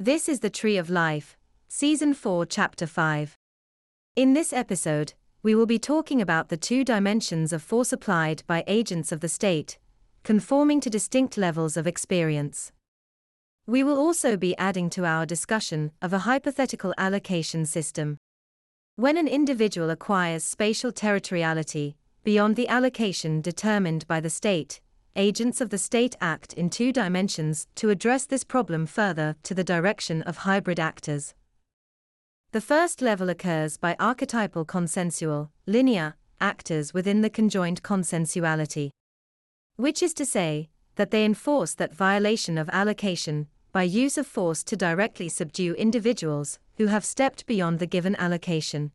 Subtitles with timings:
[0.00, 1.36] This is the Tree of Life,
[1.66, 3.34] Season 4, Chapter 5.
[4.14, 8.62] In this episode, we will be talking about the two dimensions of force applied by
[8.68, 9.76] agents of the state,
[10.22, 12.70] conforming to distinct levels of experience.
[13.66, 18.18] We will also be adding to our discussion of a hypothetical allocation system.
[18.94, 24.80] When an individual acquires spatial territoriality, beyond the allocation determined by the state,
[25.18, 29.64] agents of the state act in two dimensions to address this problem further to the
[29.64, 31.34] direction of hybrid actors.
[32.52, 38.90] The first level occurs by archetypal consensual, linear, actors within the conjoined consensuality.
[39.76, 44.64] Which is to say, that they enforce that violation of allocation by use of force
[44.64, 48.92] to directly subdue individuals who have stepped beyond the given allocation.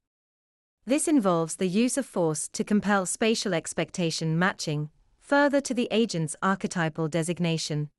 [0.86, 4.90] This involves the use of force to compel spatial expectation matching,
[5.24, 7.90] further to the agent's archetypal designation.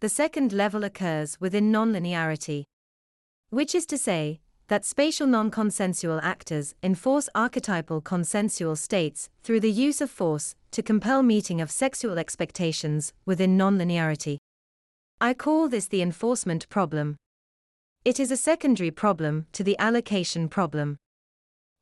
[0.00, 2.64] The second level occurs within nonlinearity,
[3.48, 10.00] which is to say, that spatial non-consensual actors enforce archetypal consensual states through the use
[10.00, 14.36] of force to compel meeting of sexual expectations within nonlinearity.
[15.20, 17.16] I call this the enforcement problem.
[18.04, 20.98] It is a secondary problem to the allocation problem.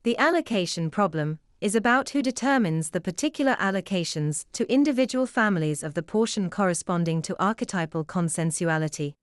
[0.03, 6.03] The allocation problem is about who determines the particular allocations to individual families of the
[6.03, 9.13] portion corresponding to archetypal consensuality.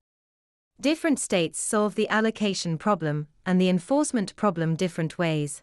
[0.80, 5.62] Different states solve the allocation problem and the enforcement problem different ways.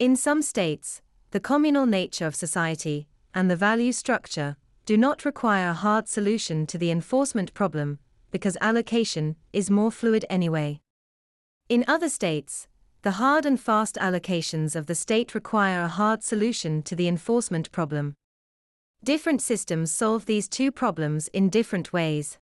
[0.00, 4.56] In some states, the communal nature of society and the value structure
[4.86, 8.00] do not require a hard solution to the enforcement problem
[8.32, 10.80] because allocation is more fluid anyway.
[11.68, 12.66] In other states,
[13.06, 17.70] the hard and fast allocations of the state require a hard solution to the enforcement
[17.70, 18.16] problem.
[19.04, 22.36] Different systems solve these two problems in different ways.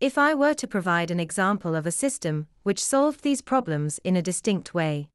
[0.00, 4.16] If I were to provide an example of a system which solved these problems in
[4.16, 5.08] a distinct way,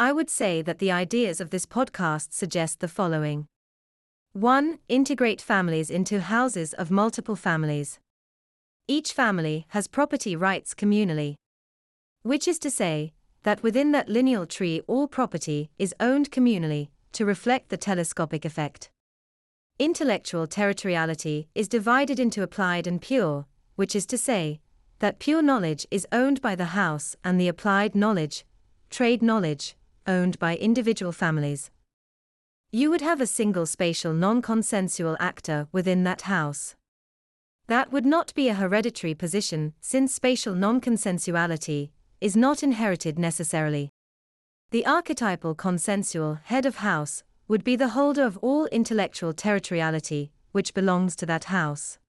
[0.00, 3.46] I would say that the ideas of this podcast suggest the following
[4.32, 4.80] 1.
[4.88, 8.00] Integrate families into houses of multiple families.
[8.88, 11.36] Each family has property rights communally.
[12.22, 13.12] Which is to say,
[13.46, 18.90] that within that lineal tree all property is owned communally, to reflect the telescopic effect.
[19.78, 23.46] Intellectual territoriality is divided into applied and pure,
[23.76, 24.58] which is to say,
[24.98, 28.44] that pure knowledge is owned by the house and the applied knowledge,
[28.90, 29.76] trade knowledge,
[30.08, 31.70] owned by individual families.
[32.72, 36.74] You would have a single spatial non consensual actor within that house.
[37.68, 41.90] That would not be a hereditary position, since spatial non consensuality
[42.26, 43.88] is not inherited necessarily.
[44.72, 50.74] The archetypal consensual head of house would be the holder of all intellectual territoriality, which
[50.74, 52.00] belongs to that house.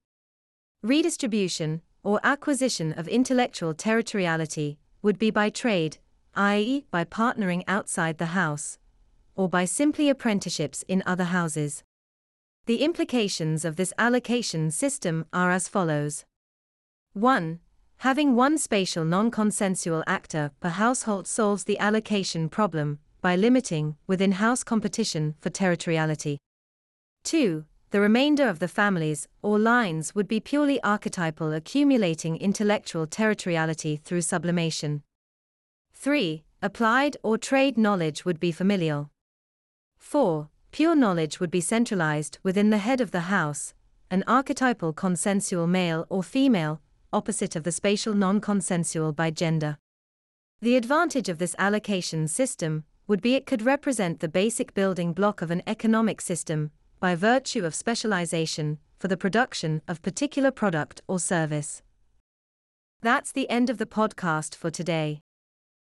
[0.81, 5.99] Redistribution, or acquisition of intellectual territoriality, would be by trade,
[6.33, 8.79] i.e., by partnering outside the house,
[9.35, 11.83] or by simply apprenticeships in other houses.
[12.65, 16.25] The implications of this allocation system are as follows
[17.13, 17.59] 1.
[18.01, 24.63] Having one spatial non-consensual actor per household solves the allocation problem by limiting within house
[24.63, 26.37] competition for territoriality.
[27.23, 27.65] 2.
[27.89, 34.21] The remainder of the families or lines would be purely archetypal accumulating intellectual territoriality through
[34.21, 35.01] sublimation.
[35.95, 36.43] 3.
[36.61, 39.09] Applied or trade knowledge would be familial.
[39.97, 40.49] 4.
[40.71, 43.73] Pure knowledge would be centralized within the head of the house,
[44.11, 46.79] an archetypal consensual male or female
[47.11, 49.77] opposite of the spatial non-consensual by gender.
[50.61, 55.41] The advantage of this allocation system would be it could represent the basic building block
[55.41, 61.19] of an economic system by virtue of specialization for the production of particular product or
[61.19, 61.83] service.
[63.01, 65.21] That's the end of the podcast for today.